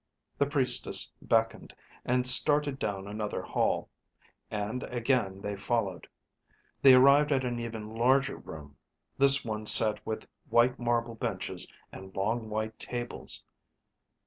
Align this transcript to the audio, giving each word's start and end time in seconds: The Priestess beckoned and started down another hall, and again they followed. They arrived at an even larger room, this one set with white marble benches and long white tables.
The 0.39 0.47
Priestess 0.47 1.11
beckoned 1.21 1.75
and 2.03 2.25
started 2.25 2.79
down 2.79 3.07
another 3.07 3.43
hall, 3.43 3.87
and 4.49 4.81
again 4.85 5.41
they 5.41 5.55
followed. 5.55 6.07
They 6.81 6.95
arrived 6.95 7.31
at 7.31 7.45
an 7.45 7.59
even 7.59 7.93
larger 7.93 8.37
room, 8.37 8.77
this 9.19 9.45
one 9.45 9.67
set 9.67 10.03
with 10.03 10.27
white 10.49 10.79
marble 10.79 11.13
benches 11.13 11.71
and 11.91 12.15
long 12.15 12.49
white 12.49 12.79
tables. 12.79 13.43